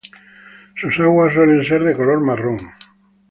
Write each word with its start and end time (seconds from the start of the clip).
Sus 0.77 0.99
aguas 0.99 1.35
suelen 1.35 1.63
ser 1.63 1.83
de 1.83 1.95
color 1.95 2.21
marrón. 2.21 2.59